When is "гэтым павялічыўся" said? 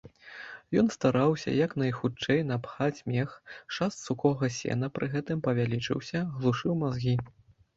5.17-6.25